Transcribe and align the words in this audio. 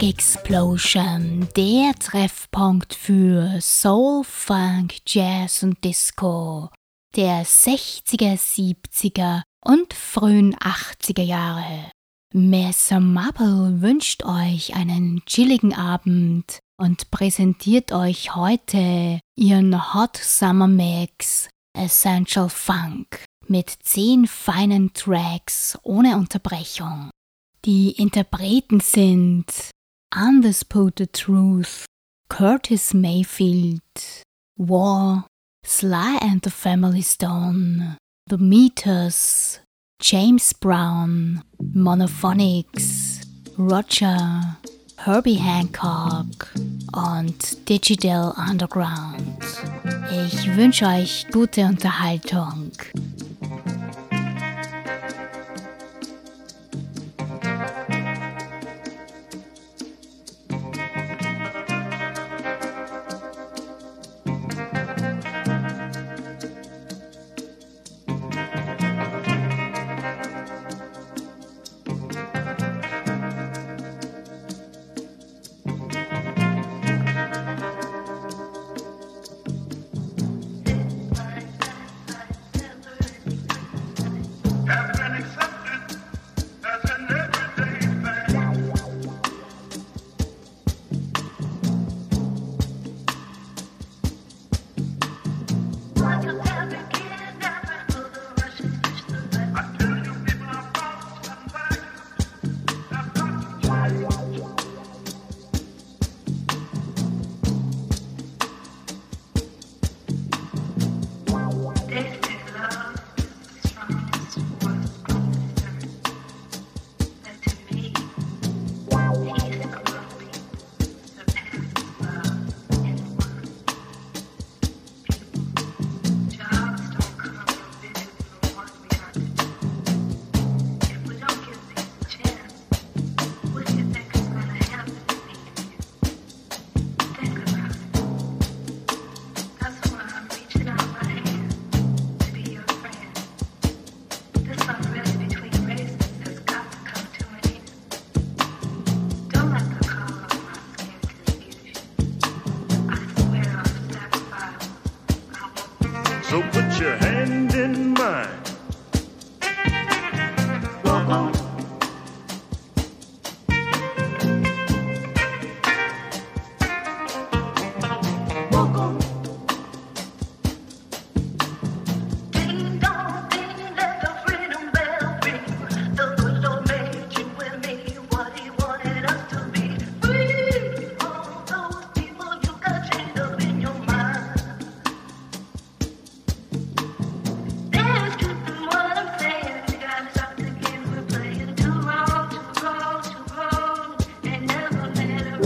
Explosion, 0.00 1.37
der 1.56 1.94
Treffpunkt 1.98 2.94
für 2.94 3.60
Soul, 3.60 4.24
Funk, 4.24 4.96
Jazz 5.06 5.62
und 5.62 5.82
Disco 5.84 6.70
der 7.16 7.44
60er, 7.44 8.36
70er 8.36 9.42
und 9.64 9.94
frühen 9.94 10.54
80er 10.56 11.22
Jahre. 11.22 11.90
Messer 12.32 13.00
Marble 13.00 13.80
wünscht 13.80 14.24
euch 14.24 14.76
einen 14.76 15.22
chilligen 15.24 15.74
Abend 15.74 16.58
und 16.76 17.10
präsentiert 17.10 17.92
euch 17.92 18.34
heute 18.34 19.20
ihren 19.36 19.94
Hot 19.94 20.16
Summer 20.16 20.68
Mix 20.68 21.48
Essential 21.76 22.48
Funk 22.48 23.24
mit 23.46 23.70
zehn 23.82 24.26
feinen 24.26 24.92
Tracks 24.92 25.78
ohne 25.82 26.16
Unterbrechung. 26.16 27.10
Die 27.64 27.92
Interpreten 27.92 28.80
sind 28.80 29.46
Undisputed 30.14 31.12
Truth, 31.12 31.84
Curtis 32.30 32.94
Mayfield, 32.94 33.82
War, 34.56 35.26
Sly 35.64 36.18
and 36.22 36.40
the 36.40 36.50
Family 36.50 37.02
Stone, 37.02 37.98
The 38.26 38.38
Meters, 38.38 39.60
James 40.00 40.54
Brown, 40.54 41.42
Monophonics, 41.62 43.26
Roger, 43.58 44.56
Herbie 44.96 45.34
Hancock 45.34 46.54
und 46.94 47.68
Digital 47.68 48.34
Underground. 48.48 49.44
Ich 50.10 50.56
wünsche 50.56 50.86
euch 50.86 51.26
gute 51.30 51.66
Unterhaltung. 51.66 52.72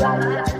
life. 0.02 0.51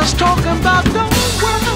Just 0.00 0.18
talking 0.18 0.46
about 0.46 0.82
the 0.86 1.04
world. 1.42 1.69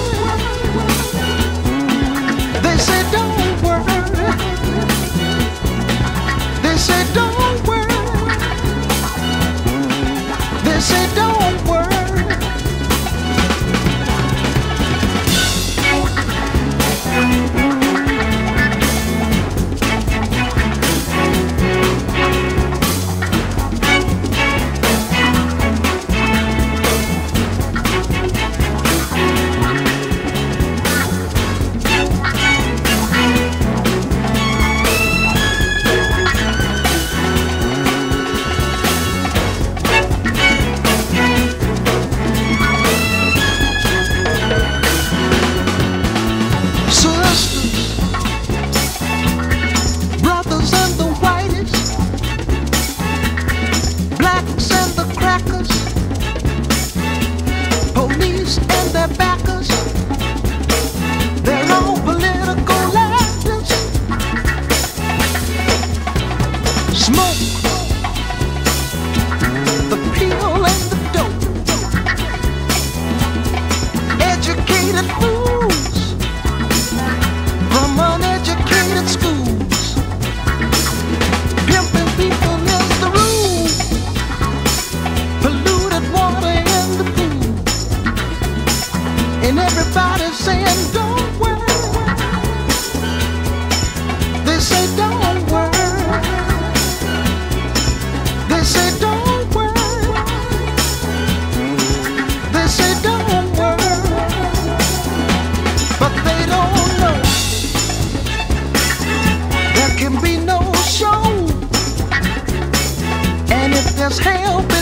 But 114.05 114.74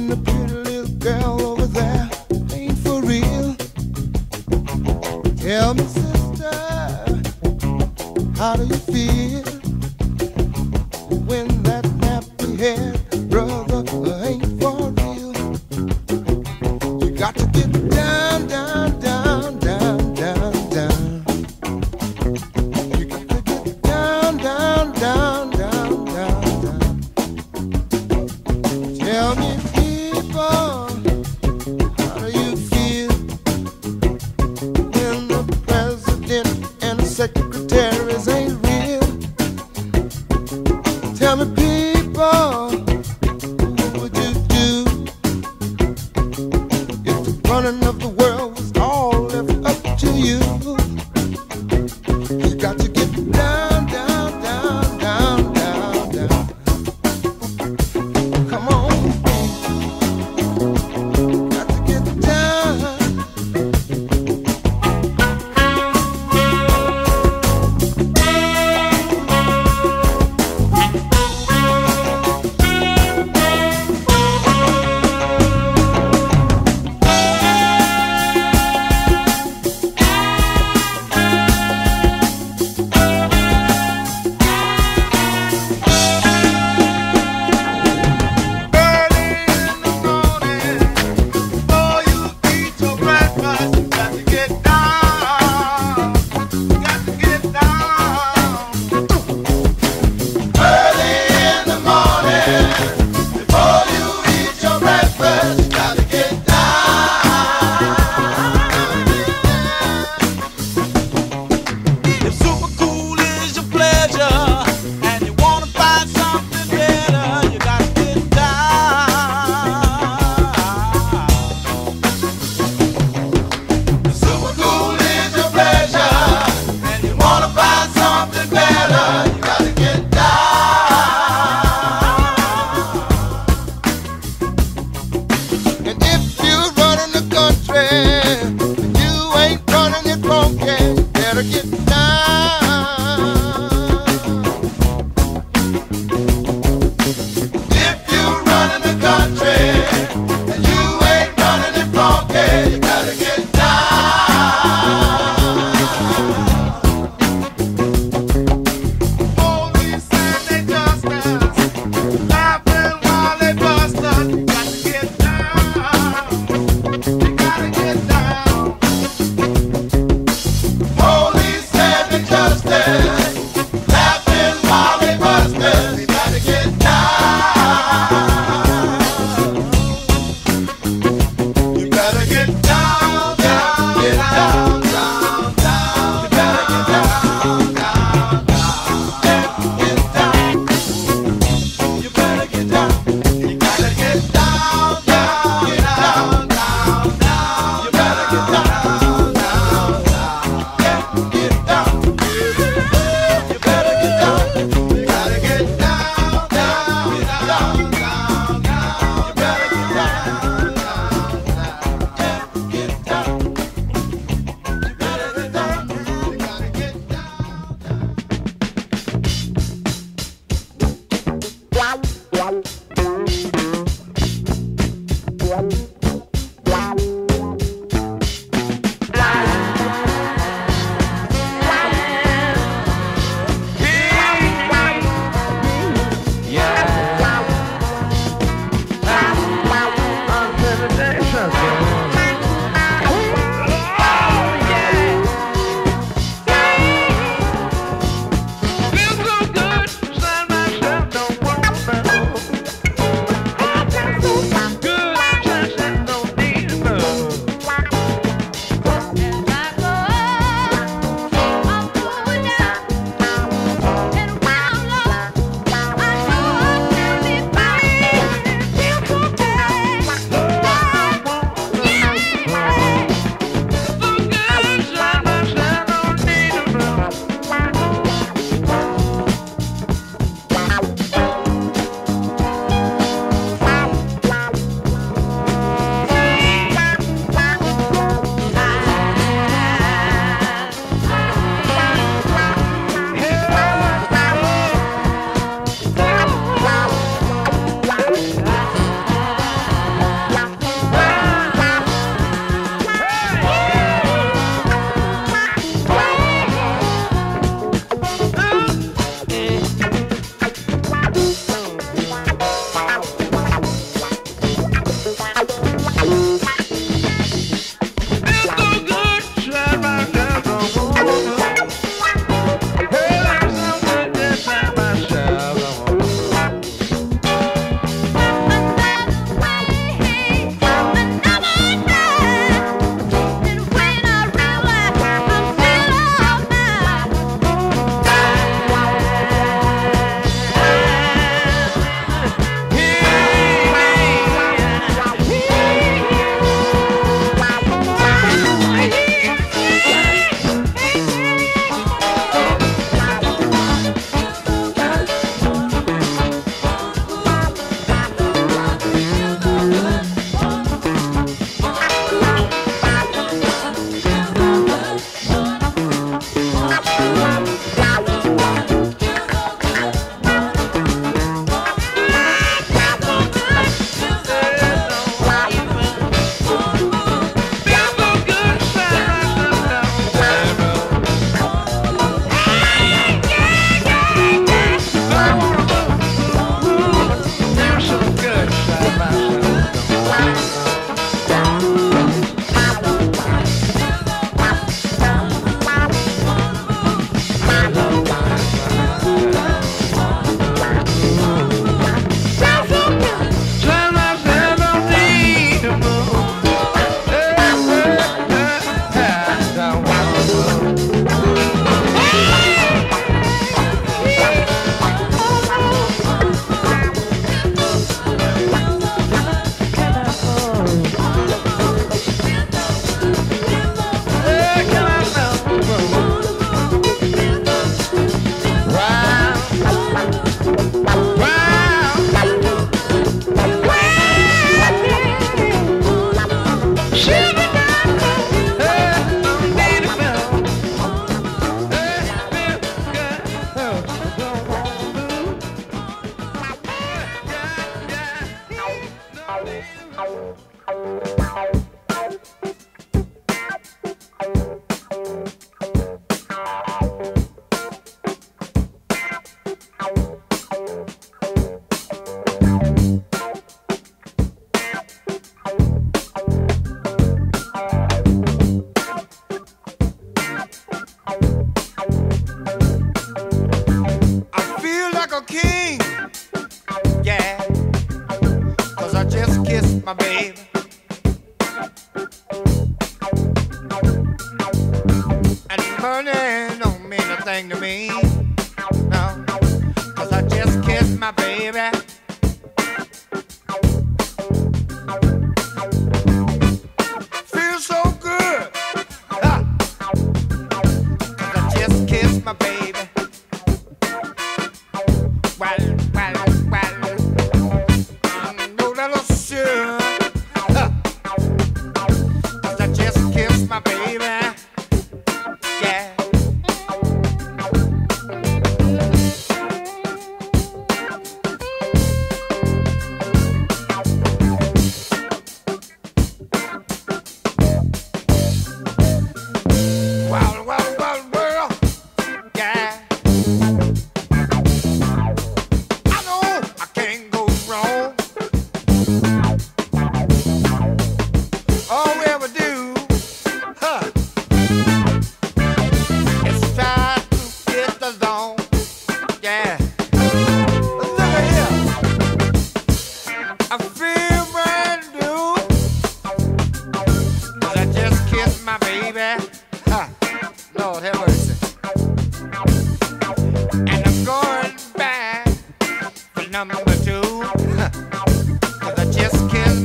and 0.00 0.10
the 0.10 0.16
pretty 0.16 0.54
little 0.54 0.88
girl 0.98 1.49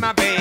my 0.06 0.14
baby. 0.14 0.35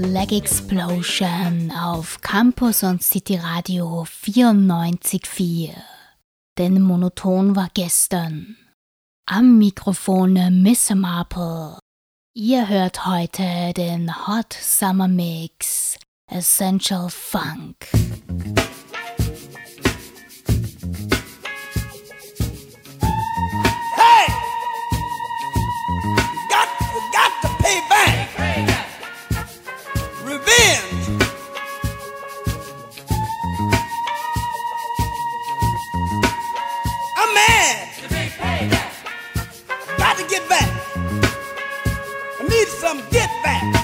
Black 0.00 0.32
Explosion 0.32 1.70
auf 1.70 2.20
Campus 2.22 2.82
und 2.82 3.02
City 3.02 3.36
Radio 3.36 4.04
94.4. 4.04 5.74
Denn 6.56 6.80
monoton 6.80 7.54
war 7.56 7.68
gestern. 7.74 8.56
Am 9.26 9.58
Mikrofon 9.58 10.62
Miss 10.62 10.88
Marple. 10.94 11.78
Ihr 12.34 12.68
hört 12.68 13.04
heute 13.04 13.74
den 13.76 14.26
Hot 14.26 14.54
Summer 14.54 15.08
Mix 15.08 15.98
Essential 16.30 17.10
Funk. 17.10 17.76
Get 43.10 43.30
back. 43.42 43.81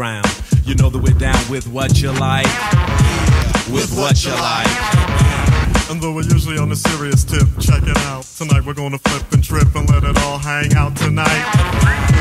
You 0.00 0.74
know 0.76 0.88
that 0.88 0.96
we're 0.96 1.12
down 1.12 1.36
with 1.50 1.68
what 1.68 2.00
you 2.00 2.10
like. 2.12 2.48
With 3.68 3.92
what 4.00 4.24
you 4.24 4.32
like. 4.32 4.72
And 5.92 6.00
though 6.00 6.14
we're 6.14 6.24
usually 6.24 6.56
on 6.56 6.72
a 6.72 6.76
serious 6.76 7.22
tip, 7.22 7.44
check 7.60 7.82
it 7.82 7.98
out. 8.08 8.24
Tonight 8.24 8.64
we're 8.64 8.72
gonna 8.72 8.96
flip 8.96 9.30
and 9.30 9.44
trip 9.44 9.68
and 9.76 9.86
let 9.90 10.02
it 10.04 10.16
all 10.24 10.38
hang 10.38 10.72
out 10.72 10.96
tonight. 10.96 11.44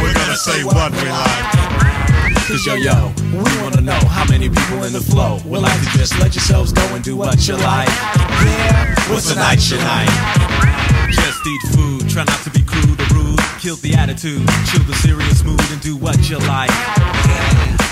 We're 0.04 0.14
gonna 0.14 0.36
say 0.36 0.66
what 0.66 0.92
we 0.92 1.08
like. 1.08 1.48
Cause 2.52 2.66
yo 2.66 2.76
yo, 2.76 3.14
we 3.32 3.48
wanna 3.64 3.80
know 3.80 4.02
how 4.12 4.28
many 4.28 4.50
people 4.50 4.84
in 4.84 4.92
the 4.92 5.00
flow 5.00 5.40
would 5.46 5.62
like 5.62 5.80
to 5.80 5.98
just 5.98 6.20
let 6.20 6.36
yourselves 6.36 6.74
go 6.74 6.84
and 6.92 7.02
do 7.02 7.16
what 7.16 7.48
you 7.48 7.56
like. 7.56 7.88
Yeah, 7.88 8.94
what's 9.08 9.32
a 9.32 9.36
night 9.36 9.64
you 9.72 9.78
night? 9.78 10.12
Just 11.16 11.48
eat 11.48 11.62
food, 11.72 12.10
try 12.10 12.26
not 12.26 12.44
to 12.44 12.50
be 12.50 12.62
crude 12.62 13.00
or 13.00 13.16
rude. 13.16 13.19
Kill 13.60 13.76
the 13.78 13.94
attitude, 13.94 14.48
chill 14.72 14.84
the 14.84 14.94
serious 15.04 15.44
mood 15.44 15.60
and 15.72 15.82
do 15.82 15.96
what 15.96 16.30
you 16.30 16.38
like. 16.40 16.72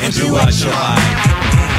And 0.01 0.13
do 0.13 0.31
what 0.31 0.53
you 0.59 0.69
like. 0.69 1.17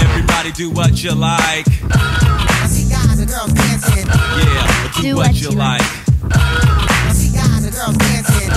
Everybody 0.02 0.52
do 0.52 0.70
what 0.70 1.02
you 1.02 1.12
like. 1.14 1.66
I 1.90 2.66
see 2.68 2.88
guys 2.90 3.18
and 3.18 3.28
girls 3.28 3.52
dancing. 3.52 4.06
Yeah, 4.06 5.02
do, 5.02 5.16
what, 5.16 5.40
you 5.40 5.50
like. 5.50 5.82
I 6.30 7.12
see 7.14 7.34
guys 7.34 7.64
and 7.64 7.74
girls 7.74 7.96
dancing. 7.96 8.50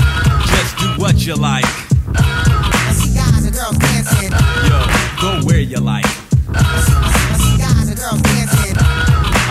Just 0.51 0.77
do 0.77 1.01
what 1.01 1.25
you 1.25 1.35
like. 1.35 1.65
I 2.15 2.93
see 2.93 3.15
guys 3.15 3.45
and 3.45 3.55
girls 3.55 3.77
dancing. 3.77 4.31
Yo, 4.67 4.77
go 5.21 5.47
where 5.47 5.59
you 5.59 5.77
like. 5.77 6.05
I 6.53 7.37
see 7.37 7.57
guys 7.57 7.87
and 7.89 7.97
girls 7.97 8.21
dancing. 8.21 8.90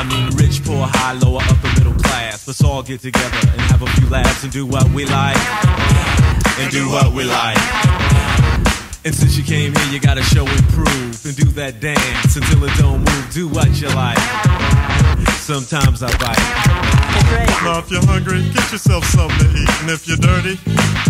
I 0.00 0.04
mean, 0.04 0.34
rich, 0.38 0.64
poor, 0.64 0.86
high, 0.86 1.12
lower, 1.12 1.42
upper, 1.42 1.68
middle 1.78 1.92
class. 1.92 2.48
Let's 2.48 2.64
all 2.64 2.82
get 2.82 3.02
together 3.02 3.36
and 3.52 3.60
have 3.68 3.82
a 3.82 3.86
few 4.00 4.08
laughs 4.08 4.42
and 4.42 4.50
do 4.50 4.64
what 4.64 4.88
we 4.92 5.04
like. 5.04 5.36
And 6.58 6.72
do 6.72 6.88
what 6.88 7.12
we 7.12 7.24
like. 7.24 7.58
And 9.04 9.14
since 9.14 9.36
you 9.36 9.44
came 9.44 9.74
here, 9.74 9.92
you 9.92 10.00
gotta 10.00 10.22
show 10.22 10.46
and 10.46 10.68
prove 10.70 11.26
and 11.26 11.36
do 11.36 11.44
that 11.60 11.80
dance 11.80 12.34
until 12.34 12.64
it 12.64 12.72
don't 12.78 13.00
move. 13.00 13.30
Do 13.34 13.46
what 13.48 13.68
you 13.78 13.88
like. 13.88 14.16
Sometimes 15.36 16.02
I 16.02 16.16
bite. 16.16 16.99
Now 17.62 17.78
if 17.78 17.90
you're 17.90 18.04
hungry, 18.04 18.42
get 18.50 18.72
yourself 18.72 19.04
something 19.04 19.38
to 19.38 19.52
eat. 19.52 19.70
And 19.84 19.90
if 19.90 20.08
you're 20.08 20.16
dirty, 20.16 20.56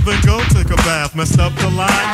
then 0.05 0.19
go 0.27 0.43
take 0.51 0.71
a 0.71 0.77
bath. 0.83 1.15
Messed 1.15 1.39
up 1.39 1.55
the 1.63 1.71
line? 1.71 2.11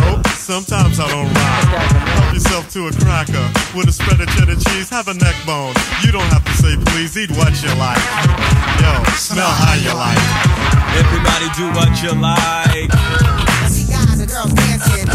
Nope, 0.00 0.26
sometimes 0.32 0.98
I 0.98 1.06
don't 1.12 1.28
rhyme. 1.28 1.68
Help 2.16 2.34
yourself 2.34 2.64
to 2.72 2.88
a 2.88 2.92
cracker 3.04 3.46
with 3.76 3.88
a 3.88 3.92
spread 3.92 4.20
of 4.20 4.28
cheddar 4.34 4.56
cheese. 4.56 4.88
Have 4.90 5.08
a 5.08 5.14
neck 5.14 5.36
bone. 5.44 5.74
You 6.02 6.10
don't 6.10 6.26
have 6.32 6.44
to 6.44 6.54
say 6.56 6.74
please, 6.90 7.16
eat 7.20 7.30
what 7.36 7.52
you 7.62 7.70
like. 7.76 8.00
Yo, 8.80 8.92
smell 9.20 9.52
how 9.52 9.76
you 9.76 9.92
like. 9.92 10.24
Everybody 10.96 11.46
do 11.54 11.68
what 11.76 11.92
you 12.00 12.16
like. 12.16 12.88
I 12.90 13.68
see 13.68 13.86
guys 13.92 14.20
and 14.20 14.30
girls 14.30 14.52
dancing. 14.56 15.06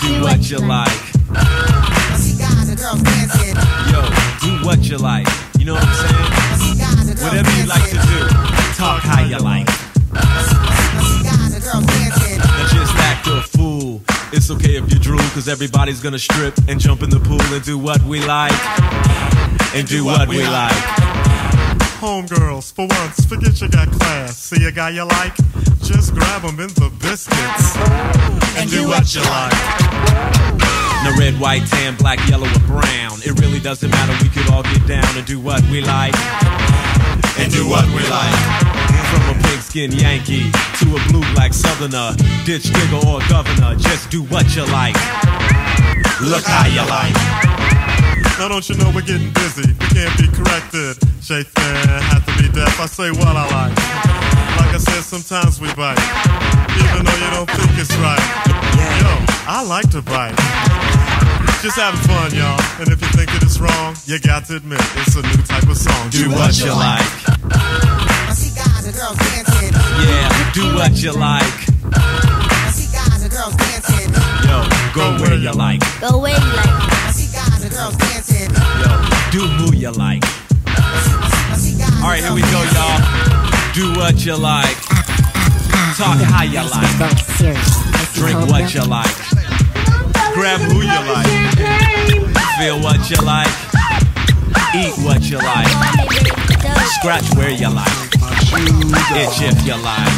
Do 0.00 0.24
what 0.24 0.40
you 0.50 0.58
like. 0.58 1.04
I 1.36 2.16
see 2.16 2.40
guys 2.40 2.68
and 2.68 2.78
girls 2.80 3.02
dancing. 3.02 3.54
Yo, 3.92 4.00
do 4.40 4.64
what 4.64 4.80
you 4.88 4.96
like. 4.96 5.28
You 5.58 5.66
know 5.66 5.74
what 5.74 5.84
I'm 5.84 6.08
saying? 6.08 6.33
Whatever 7.24 7.50
you 7.56 7.66
like 7.66 7.88
to 7.88 7.96
do, 7.96 8.28
talk 8.76 9.00
how 9.00 9.24
you 9.24 9.38
like. 9.38 9.66
I 10.12 11.00
see 11.00 11.24
guys 11.24 11.54
and 11.54 11.64
girls 11.64 11.86
dancing. 11.86 12.40
And 12.40 12.68
just 12.68 12.94
act 12.96 13.26
a 13.26 13.40
fool. 13.40 14.02
It's 14.30 14.50
okay 14.50 14.76
if 14.76 14.92
you 14.92 14.98
drool, 14.98 15.24
cause 15.32 15.48
everybody's 15.48 16.02
gonna 16.02 16.18
strip 16.18 16.54
and 16.68 16.78
jump 16.78 17.02
in 17.02 17.08
the 17.08 17.18
pool 17.18 17.40
and 17.40 17.64
do 17.64 17.78
what 17.78 18.02
we 18.02 18.20
like. 18.26 18.52
And 19.74 19.88
do 19.88 20.04
what 20.04 20.28
we 20.28 20.42
like. 20.44 20.76
Homegirls, 22.04 22.74
for 22.74 22.86
once, 22.86 23.24
forget 23.24 23.58
you 23.58 23.70
got 23.70 23.90
class. 23.90 24.36
See 24.36 24.62
a 24.66 24.70
guy 24.70 24.90
you 24.90 25.04
like? 25.04 25.34
Just 25.80 26.12
grab 26.12 26.42
him 26.42 26.60
in 26.60 26.68
the 26.74 26.92
biscuits. 27.00 27.76
And 28.58 28.68
do 28.68 28.86
what 28.86 29.14
you 29.14 29.22
like. 29.22 30.04
No 31.04 31.16
red, 31.18 31.40
white, 31.40 31.66
tan, 31.68 31.96
black, 31.96 32.18
yellow, 32.28 32.46
or 32.46 32.66
brown. 32.66 33.20
It 33.24 33.40
really 33.40 33.60
doesn't 33.60 33.90
matter, 33.90 34.12
we 34.22 34.28
could 34.28 34.50
all 34.52 34.62
get 34.62 34.86
down 34.86 35.16
and 35.16 35.24
do 35.24 35.40
what 35.40 35.62
we 35.70 35.80
like. 35.80 36.14
And 37.38 37.50
do 37.52 37.68
what 37.68 37.84
we 37.90 38.02
like. 38.08 38.34
From 39.10 39.36
a 39.36 39.42
pigskin 39.42 39.92
Yankee 39.92 40.50
to 40.78 40.86
a 40.96 41.00
blue 41.08 41.24
black 41.34 41.52
southerner, 41.52 42.14
ditch 42.44 42.64
digger 42.70 43.02
or 43.06 43.20
governor, 43.28 43.74
just 43.76 44.10
do 44.10 44.22
what 44.24 44.54
you 44.54 44.64
like. 44.70 44.94
Look 46.22 46.44
how 46.44 46.66
you 46.66 46.84
like. 46.88 47.14
Now 48.38 48.48
don't 48.48 48.68
you 48.68 48.76
know 48.76 48.90
we're 48.94 49.02
getting 49.02 49.32
busy? 49.32 49.66
We 49.66 49.86
can't 49.94 50.16
be 50.18 50.26
corrected. 50.28 50.96
Shay 51.22 51.42
fan 51.42 52.02
had 52.02 52.20
to 52.26 52.42
be 52.42 52.48
deaf. 52.52 52.80
I 52.80 52.86
say 52.86 53.10
what 53.10 53.36
I 53.36 53.44
like. 53.50 53.76
Like 54.58 54.74
I 54.74 54.78
said, 54.78 55.02
sometimes 55.02 55.60
we 55.60 55.72
bite, 55.74 55.98
even 56.78 57.04
though 57.04 57.18
you 57.18 57.30
don't 57.30 57.50
think 57.50 57.78
it's 57.78 57.94
right. 57.96 58.22
Yo, 59.00 59.10
I 59.46 59.64
like 59.66 59.90
to 59.90 60.02
bite. 60.02 60.73
Just 61.64 61.80
having 61.80 62.00
fun, 62.00 62.28
y'all. 62.34 62.60
And 62.78 62.92
if 62.92 63.00
you 63.00 63.08
think 63.16 63.34
it 63.34 63.42
is 63.42 63.58
wrong, 63.58 63.96
you 64.04 64.20
got 64.20 64.44
to 64.52 64.56
admit 64.56 64.84
it's 65.00 65.16
a 65.16 65.22
new 65.22 65.40
type 65.48 65.64
of 65.64 65.78
song. 65.78 66.10
Do 66.10 66.28
what 66.28 66.52
you 66.60 66.68
like. 66.68 67.00
I 67.40 68.36
see 68.36 68.52
guys 68.52 68.84
and 68.84 68.92
girls 68.92 69.16
dancing. 69.16 69.72
Yeah, 69.72 70.52
do 70.52 70.74
what 70.76 70.92
you 71.00 71.12
like. 71.16 71.56
I 71.96 72.68
see 72.68 72.92
guys 72.92 73.22
and 73.24 73.32
girls 73.32 73.56
dancing. 73.56 74.12
Yo, 74.44 74.60
go 74.92 75.16
where 75.24 75.40
you 75.40 75.52
like. 75.52 75.80
Go 76.02 76.20
away 76.20 76.36
like 76.36 76.68
I 76.68 77.10
see 77.16 77.32
guys 77.32 77.64
and 77.64 77.72
girls 77.72 77.96
dancing. 77.96 78.52
Yo, 78.84 78.92
do 79.32 79.48
who 79.56 79.74
you 79.74 79.90
like. 79.92 80.20
I 80.68 81.56
see 81.56 81.80
guys 81.80 81.96
All 82.04 82.12
right, 82.12 82.20
here 82.20 82.34
we 82.34 82.42
go, 82.52 82.60
y'all. 82.76 83.00
Do 83.72 83.98
what 83.98 84.20
you 84.20 84.36
like. 84.36 84.76
Talk 85.96 86.20
how 86.28 86.44
you 86.44 86.60
like. 86.60 86.98
Going 86.98 87.16
serious. 87.40 87.72
Icy 87.88 88.20
Drink 88.20 88.50
what 88.50 88.74
you 88.74 88.84
like. 88.84 89.33
Grab 90.34 90.60
who 90.62 90.82
you 90.82 91.00
like. 91.14 91.30
Feel 92.58 92.82
what 92.82 93.08
you 93.08 93.16
like. 93.24 93.54
Eat 94.74 94.92
what 95.06 95.22
you 95.30 95.38
like. 95.38 95.68
Scratch 96.98 97.32
where 97.36 97.50
you 97.50 97.70
like. 97.70 97.86
Itch 99.14 99.40
if 99.46 99.64
you 99.64 99.76
like. 99.78 100.10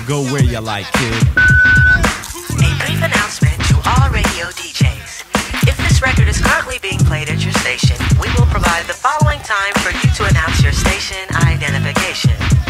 Go 0.08 0.22
where 0.32 0.42
you 0.42 0.60
like, 0.60 0.90
kid. 0.92 1.22
A 1.36 2.72
brief 2.80 3.02
announcement 3.04 3.60
to 3.68 3.76
all 3.84 4.08
radio 4.08 4.46
DJs. 4.56 5.68
If 5.68 5.76
this 5.76 6.00
record 6.00 6.28
is 6.28 6.40
currently 6.40 6.78
being 6.80 6.98
played 7.00 7.28
at 7.28 7.44
your 7.44 7.52
station, 7.60 7.98
we 8.18 8.28
will 8.38 8.46
provide 8.46 8.86
the 8.86 8.94
following 8.94 9.40
time 9.40 9.74
for 9.84 9.90
you 9.92 10.08
to 10.14 10.24
announce 10.24 10.62
your 10.62 10.72
station 10.72 11.28
identification. 11.36 12.69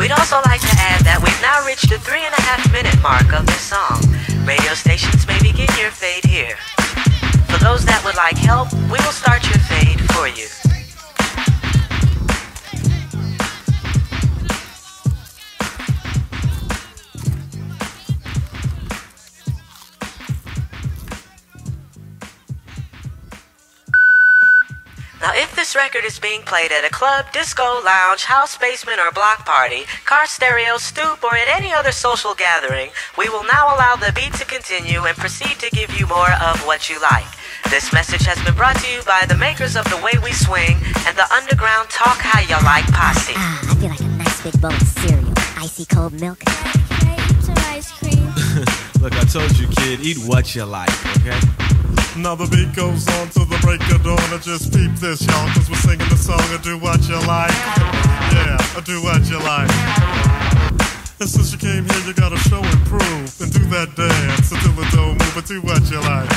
We'd 0.00 0.12
also 0.12 0.40
like 0.46 0.62
to 0.62 0.74
add 0.80 1.04
that 1.04 1.20
we've 1.20 1.42
now 1.42 1.60
reached 1.66 1.90
the 1.90 1.98
three 1.98 2.24
and 2.24 2.32
a 2.32 2.40
half 2.40 2.64
minute 2.72 2.96
mark 3.02 3.36
of 3.36 3.44
this 3.44 3.60
song. 3.60 4.00
Radio 4.48 4.72
stations 4.72 5.26
may 5.26 5.36
begin 5.42 5.68
your 5.76 5.90
fade 5.90 6.24
here. 6.24 6.56
For 7.52 7.60
those 7.60 7.84
that 7.84 8.00
would 8.02 8.16
like 8.16 8.38
help, 8.38 8.72
we 8.88 8.96
will 8.96 9.12
start 9.12 9.44
your 9.44 9.60
fade 9.68 10.00
for 10.16 10.26
you. 10.26 10.59
Now, 25.20 25.32
if 25.34 25.54
this 25.54 25.76
record 25.76 26.04
is 26.06 26.18
being 26.18 26.40
played 26.42 26.72
at 26.72 26.82
a 26.82 26.88
club, 26.88 27.30
disco, 27.30 27.82
lounge, 27.84 28.24
house 28.24 28.56
basement, 28.56 28.98
or 28.98 29.12
block 29.12 29.44
party, 29.44 29.84
car 30.06 30.24
stereo, 30.24 30.78
stoop, 30.78 31.22
or 31.22 31.36
at 31.36 31.46
any 31.46 31.74
other 31.74 31.92
social 31.92 32.34
gathering, 32.34 32.88
we 33.18 33.28
will 33.28 33.44
now 33.44 33.66
allow 33.76 33.96
the 33.96 34.12
beat 34.14 34.32
to 34.40 34.46
continue 34.46 35.04
and 35.04 35.14
proceed 35.18 35.60
to 35.60 35.68
give 35.76 35.92
you 35.98 36.06
more 36.06 36.32
of 36.40 36.64
what 36.64 36.88
you 36.88 36.98
like. 37.02 37.28
This 37.68 37.92
message 37.92 38.22
has 38.24 38.42
been 38.44 38.54
brought 38.54 38.76
to 38.80 38.90
you 38.90 39.02
by 39.02 39.26
the 39.28 39.36
makers 39.36 39.76
of 39.76 39.84
The 39.90 40.00
Way 40.00 40.16
We 40.24 40.32
Swing 40.32 40.80
and 41.04 41.14
the 41.14 41.28
Underground 41.34 41.90
Talk 41.90 42.16
How 42.16 42.40
You 42.40 42.56
Like 42.64 42.86
posse. 42.88 43.34
Ah, 43.36 43.60
I 43.70 43.74
feel 43.74 43.90
like 43.90 44.00
a 44.00 44.08
nice 44.16 44.42
big 44.42 44.58
bowl 44.58 44.72
of 44.72 44.88
cereal. 45.04 45.34
Icy 45.58 45.84
cold 45.84 46.18
milk. 46.18 46.40
Some 47.44 47.60
ice 47.68 47.92
cream. 47.92 48.24
Look, 49.04 49.12
I 49.12 49.24
told 49.28 49.52
you, 49.58 49.68
kid, 49.68 50.00
eat 50.00 50.16
what 50.24 50.54
you 50.54 50.64
like, 50.64 50.88
okay? 51.18 51.69
Now 52.20 52.34
the 52.34 52.44
beat 52.52 52.76
goes 52.76 53.08
on 53.16 53.32
to 53.32 53.48
the 53.48 53.56
break 53.64 53.80
of 53.88 54.04
dawn. 54.04 54.20
I 54.28 54.36
just 54.44 54.76
peep 54.76 54.92
this, 55.00 55.24
y'all, 55.24 55.48
cause 55.56 55.72
we're 55.72 55.80
singing 55.80 56.04
the 56.12 56.20
song 56.20 56.44
of 56.52 56.60
Do 56.60 56.76
What 56.76 57.00
You 57.08 57.16
Like. 57.24 57.56
Yeah, 58.36 58.60
I 58.76 58.80
do 58.84 59.00
what 59.00 59.24
you 59.24 59.40
like. 59.40 59.72
And 61.16 61.24
since 61.24 61.48
you 61.48 61.56
came 61.56 61.88
here, 61.88 62.02
you 62.04 62.12
gotta 62.12 62.36
show 62.44 62.60
and 62.60 62.80
prove 62.84 63.32
and 63.40 63.48
do 63.48 63.64
that 63.72 63.96
dance 63.96 64.52
until 64.52 64.76
the 64.76 64.84
don't 64.92 65.16
move, 65.16 65.32
but 65.32 65.48
do 65.48 65.64
what 65.64 65.80
you 65.88 65.96
like. 65.96 66.28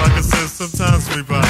Like 0.00 0.16
I 0.16 0.24
said, 0.24 0.48
sometimes 0.48 1.04
we 1.12 1.20
bite. 1.20 1.44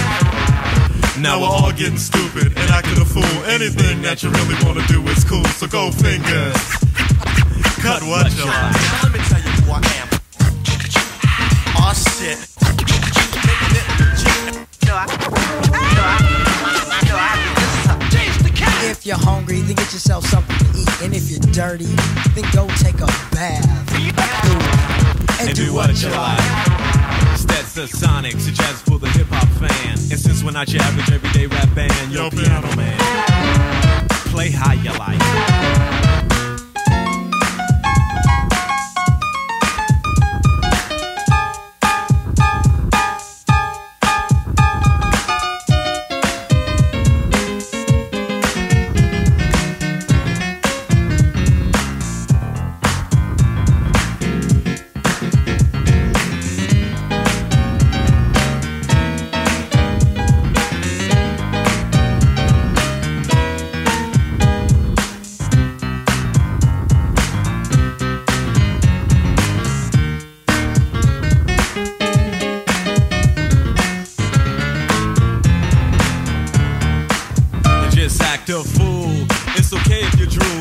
Now 1.22 1.38
we're 1.38 1.54
all 1.54 1.70
getting 1.70 2.02
stupid 2.02 2.58
and 2.58 2.66
acting 2.66 2.98
a 2.98 3.06
fool. 3.06 3.36
Anything 3.46 4.02
that 4.02 4.26
you 4.26 4.34
really 4.34 4.58
wanna 4.66 4.82
do 4.90 4.98
is 5.06 5.22
cool, 5.22 5.46
so 5.54 5.70
go 5.70 5.94
fingers. 5.94 6.58
Cut 7.78 8.02
what 8.10 8.26
you 8.34 8.42
like. 8.42 8.74
Now 8.74 9.06
let 9.06 9.12
me 9.14 9.22
tell 9.30 9.38
you 9.38 9.54
who 9.62 9.70
I 9.70 9.82
am. 10.02 10.08
Oh 11.78 11.94
shit. 11.94 12.51
If 18.84 19.06
you're 19.06 19.16
hungry, 19.16 19.60
then 19.62 19.74
get 19.74 19.92
yourself 19.92 20.26
something 20.26 20.56
to 20.58 20.78
eat. 20.78 21.02
And 21.02 21.14
if 21.14 21.30
you're 21.30 21.40
dirty, 21.52 21.86
then 22.34 22.44
go 22.52 22.68
take 22.76 23.00
a 23.00 23.06
bath. 23.32 23.66
And, 25.40 25.48
and 25.48 25.56
do 25.56 25.72
what 25.72 25.88
you 26.02 26.10
like. 26.10 26.38
That's 27.48 27.74
the 27.74 27.82
Sonics, 27.82 28.48
a 28.48 28.52
jazz 28.52 28.82
for 28.82 28.98
the 28.98 29.08
hip 29.08 29.28
hop 29.30 29.48
fan. 29.58 29.92
And 29.92 30.20
since 30.20 30.44
we're 30.44 30.50
not 30.52 30.70
your 30.72 30.82
average 30.82 31.10
everyday 31.10 31.46
rap 31.46 31.74
band, 31.74 32.12
yo, 32.12 32.24
Yo, 32.24 32.30
piano 32.30 32.60
piano 32.60 32.76
man, 32.76 34.08
play 34.30 34.50
how 34.50 34.72
you 34.72 34.92
like. 34.98 36.11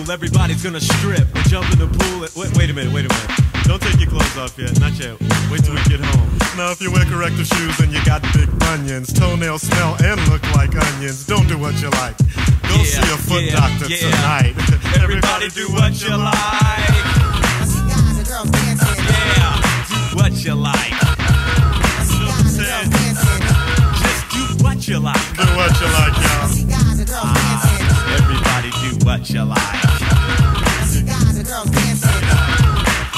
Everybody's 0.09 0.63
gonna 0.63 0.79
strip 0.81 1.27
and 1.35 1.45
jump 1.49 1.71
in 1.71 1.79
the 1.79 1.87
pool. 1.87 2.21
Wait, 2.35 2.51
wait 2.57 2.69
a 2.69 2.73
minute, 2.73 2.93
wait 2.93 3.05
a 3.05 3.09
minute. 3.09 3.31
Don't 3.63 3.81
take 3.81 3.99
your 3.99 4.09
clothes 4.09 4.37
off 4.37 4.57
yet. 4.57 4.77
Not 4.79 4.93
yet. 4.99 5.15
Wait 5.51 5.63
till 5.63 5.73
we 5.73 5.81
get 5.87 5.99
home. 6.01 6.27
Now, 6.57 6.71
if 6.71 6.81
you 6.81 6.91
wear 6.91 7.05
corrective 7.05 7.47
shoes 7.47 7.79
and 7.79 7.93
you 7.93 8.03
got 8.03 8.21
big 8.33 8.49
bunions, 8.59 9.13
toenails 9.13 9.61
smell 9.61 9.95
and 10.03 10.19
look 10.29 10.43
like 10.53 10.75
onions, 10.75 11.25
don't 11.25 11.47
do 11.47 11.57
what 11.57 11.79
you 11.81 11.89
like. 12.03 12.17
Go 12.67 12.75
Yeah, 12.81 12.83
see 12.83 13.07
a 13.13 13.17
foot 13.17 13.43
yeah, 13.43 13.55
doctor 13.55 13.87
yeah. 13.87 14.09
tonight. 14.11 14.53
Everybody 15.01 15.49
do 15.49 15.67
what 15.71 15.95
you 16.01 16.11
like. 16.17 16.35
I 16.35 17.63
see 17.65 17.83
guys 17.87 18.17
and 18.19 18.27
girls 18.27 18.49
dancing. 18.51 19.05
Yeah, 19.05 19.55
do 19.87 20.17
what 20.17 20.33
you 20.43 20.53
like. 20.55 20.91
I 20.91 22.03
see 22.03 22.25
guys 22.27 22.57
and 22.57 22.67
girls 22.67 22.89
dancing. 22.91 23.43
Just 24.03 24.21
do 24.33 24.43
what 24.65 24.79
you 24.87 24.99
like. 24.99 25.23
Do 25.37 25.45
what 25.55 25.71
you 25.79 25.87
like, 25.87 26.15
y'all. 26.19 26.47
see 26.51 26.65
guys 28.11 28.27
and 28.27 28.37
girls 28.37 28.59
dancing. 28.61 28.71
Everybody 28.71 28.71
do 28.71 29.05
what 29.05 29.29
you 29.29 29.43
like. 29.43 29.57
I 29.59 30.85
see 30.85 31.03
guys 31.05 31.37
and 31.37 31.47
girls 31.47 31.69
dancing. 31.69 32.11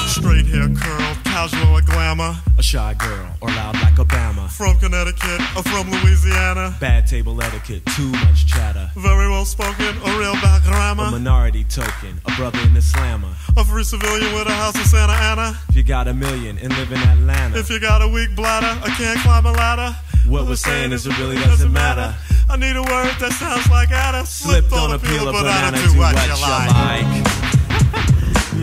Straight 0.08 0.46
hair 0.46 0.68
curl, 0.68 1.14
casual 1.24 1.76
or 1.76 1.82
glamour. 1.82 2.36
A 2.58 2.62
shy 2.62 2.94
girl 2.94 3.28
or 3.40 3.48
loud 3.48 3.74
like 3.74 3.94
Obama. 3.94 4.48
From 4.50 4.78
Connecticut 4.78 5.40
or 5.56 5.62
from 5.64 5.90
Louisiana. 5.90 6.76
Bad 6.80 7.06
table 7.06 7.40
etiquette, 7.42 7.84
too 7.96 8.08
much 8.08 8.46
chatter. 8.46 8.90
Very 8.96 9.28
well 9.28 9.44
spoken 9.44 9.96
a 10.04 10.18
real 10.18 10.34
bad 10.34 10.62
A 10.64 11.10
minority 11.10 11.64
token, 11.64 12.20
a 12.24 12.32
brother 12.36 12.60
in 12.60 12.74
the 12.74 12.82
slammer. 12.82 13.34
A 13.56 13.64
free 13.64 13.84
civilian 13.84 14.32
with 14.34 14.46
a 14.46 14.52
house 14.52 14.76
in 14.76 14.84
Santa 14.84 15.12
Ana. 15.12 15.58
If 15.68 15.76
you 15.76 15.82
got 15.82 16.06
a 16.06 16.14
million 16.14 16.58
and 16.58 16.72
live 16.76 16.92
in 16.92 16.98
Atlanta, 16.98 17.58
If 17.58 17.68
you 17.70 17.80
got 17.80 18.02
a 18.02 18.08
weak 18.08 18.34
bladder 18.36 18.80
I 18.82 18.88
can't 18.96 19.18
climb 19.20 19.46
a 19.46 19.52
ladder. 19.52 19.96
What 20.26 20.46
we're 20.46 20.56
saying 20.56 20.92
is 20.92 21.06
it 21.06 21.18
really 21.18 21.36
doesn't 21.36 21.72
matter. 21.72 22.14
I 22.54 22.56
need 22.56 22.76
a 22.76 22.82
word 22.82 23.10
that 23.18 23.32
sounds 23.32 23.68
like 23.68 23.90
Ada. 23.90 24.24
slipped 24.26 24.72
on 24.72 24.92
a 24.94 24.98
peel 25.00 25.26
of 25.26 25.34
banana, 25.34 25.76
do 25.76 25.98
what 25.98 26.14
you 26.14 26.38
like. 26.38 27.10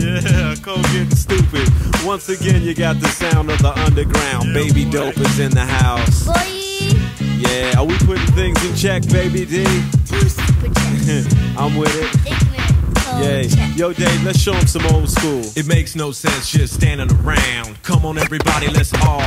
yeah, 0.00 0.54
cold 0.62 0.80
getting 0.84 1.10
stupid. 1.14 1.68
Once 2.02 2.30
again, 2.30 2.62
you 2.62 2.72
got 2.74 2.98
the 3.00 3.08
sound 3.08 3.50
of 3.50 3.58
the 3.58 3.68
underground. 3.84 4.48
Yeah, 4.48 4.54
Baby 4.54 4.86
boy. 4.86 4.90
dope 4.92 5.18
is 5.18 5.38
in 5.38 5.50
the 5.50 5.66
house. 5.66 6.24
Boy, 6.24 6.32
Yeah, 7.36 7.78
are 7.78 7.84
we 7.84 7.98
putting 7.98 8.24
things 8.32 8.64
in 8.64 8.74
check, 8.76 9.06
baby 9.12 9.44
D? 9.44 9.62
too 10.08 10.26
super 10.26 10.72
check. 10.72 11.26
I'm 11.58 11.76
with 11.76 11.92
it. 11.94 12.08
Ignorant. 12.24 12.96
Cold 12.96 13.20
Yay. 13.22 13.46
Yo, 13.76 13.92
Dave, 13.92 14.24
let's 14.24 14.38
show 14.40 14.54
'em 14.54 14.66
some 14.66 14.86
old 14.86 15.10
school. 15.10 15.44
It 15.54 15.66
makes 15.66 15.94
no 15.94 16.12
sense 16.12 16.48
just 16.50 16.72
standing 16.72 17.12
around. 17.20 17.76
Come 17.82 18.06
on, 18.06 18.16
everybody, 18.16 18.68
let's 18.68 18.94
all. 19.04 19.20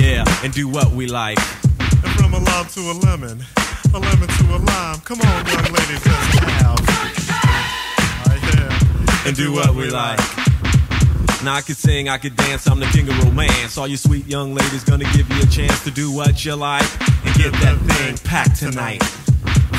Yeah, 0.00 0.24
and 0.42 0.54
do 0.54 0.68
what 0.68 0.90
we 0.92 1.06
like. 1.06 1.38
And 2.32 2.46
from 2.46 2.46
a 2.46 2.50
lime 2.50 2.66
to 2.66 2.80
a 2.80 2.94
lemon, 3.06 3.44
a 3.92 3.98
lemon 3.98 4.28
to 4.28 4.44
a 4.54 4.58
lime. 4.58 5.00
Come 5.00 5.20
on, 5.20 5.46
young 5.46 5.72
ladies, 5.72 6.06
let's 6.06 6.38
have. 6.38 6.78
I 8.26 8.38
hear. 8.38 9.26
and 9.26 9.36
do 9.36 9.52
what 9.52 9.74
we 9.74 9.90
like. 9.90 10.18
Now 11.42 11.54
I 11.54 11.62
could 11.62 11.76
sing, 11.76 12.08
I 12.08 12.18
could 12.18 12.36
dance, 12.36 12.68
I'm 12.68 12.78
the 12.78 12.86
king 12.86 13.08
of 13.08 13.24
romance. 13.24 13.76
All 13.78 13.88
you 13.88 13.96
sweet 13.96 14.26
young 14.26 14.54
ladies 14.54 14.84
gonna 14.84 15.10
give 15.12 15.28
you 15.28 15.42
a 15.42 15.46
chance 15.46 15.82
to 15.84 15.90
do 15.90 16.12
what 16.12 16.44
you 16.44 16.54
like 16.54 16.88
and 17.24 17.34
get 17.34 17.52
that 17.64 17.78
thing 17.78 18.16
packed 18.18 18.60
tonight. 18.60 19.02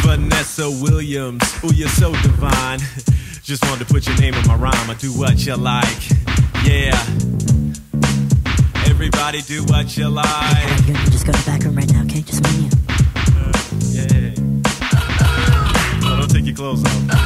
Vanessa 0.04 0.70
Williams, 0.70 1.44
ooh 1.64 1.74
you're 1.74 1.88
so 1.88 2.12
divine. 2.22 2.80
Just 3.44 3.64
wanted 3.66 3.88
to 3.88 3.94
put 3.94 4.08
your 4.08 4.18
name 4.18 4.34
in 4.34 4.46
my 4.46 4.56
rhyme. 4.56 4.90
I 4.90 4.96
do 4.96 5.12
what 5.18 5.46
you 5.46 5.56
like, 5.56 6.10
yeah. 6.66 7.00
Everybody 8.88 9.42
do 9.42 9.64
what 9.66 9.96
you 9.98 10.10
like, 10.10 10.86
You're 10.86 10.96
gonna 10.96 11.10
just 11.10 11.26
go 11.26 11.32
to 11.32 11.40
the 11.40 11.46
back 11.46 11.64
room 11.64 11.76
right 11.76 11.92
now, 11.92 12.01
Just 12.24 12.44
me 12.44 12.70
yeah. 13.94 14.34
No, 16.02 16.18
don't 16.18 16.30
take 16.30 16.46
your 16.46 16.56
clothes 16.56 16.84
off. 16.86 17.21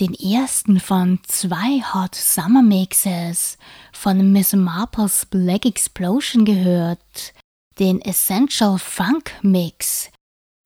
Den 0.00 0.14
ersten 0.14 0.80
von 0.80 1.20
zwei 1.26 1.82
Hot 1.92 2.14
Summer 2.14 2.62
Mixes 2.62 3.58
von 3.92 4.32
Miss 4.32 4.52
Marple's 4.52 5.26
Black 5.26 5.64
Explosion 5.66 6.44
gehört, 6.44 7.32
den 7.78 8.00
Essential 8.00 8.78
Funk 8.78 9.32
Mix. 9.42 10.10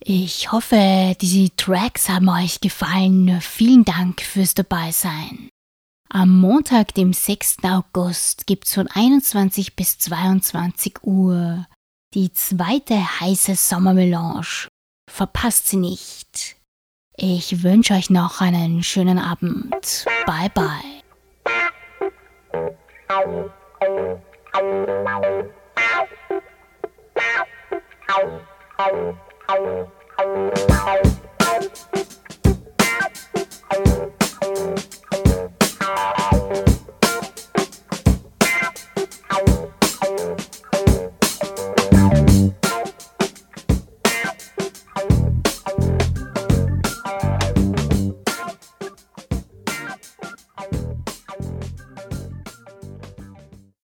Ich 0.00 0.52
hoffe, 0.52 1.16
diese 1.20 1.54
Tracks 1.56 2.08
haben 2.08 2.28
euch 2.28 2.60
gefallen. 2.60 3.40
Vielen 3.40 3.84
Dank 3.84 4.20
fürs 4.20 4.54
Dabeisein. 4.54 5.48
Am 6.08 6.40
Montag, 6.40 6.94
dem 6.94 7.12
6. 7.12 7.58
August, 7.64 8.46
gibt's 8.46 8.74
von 8.74 8.88
21 8.88 9.76
bis 9.76 9.98
22 9.98 11.02
Uhr 11.02 11.66
die 12.14 12.32
zweite 12.32 13.20
heiße 13.20 13.54
Sommermelange. 13.54 14.68
Verpasst 15.10 15.68
sie 15.68 15.76
nicht. 15.76 16.57
Ich 17.20 17.64
wünsche 17.64 17.94
euch 17.94 18.10
noch 18.10 18.40
einen 18.40 18.84
schönen 18.84 19.18
Abend. 19.18 20.04
Bye 20.24 20.48
bye. 20.54 20.98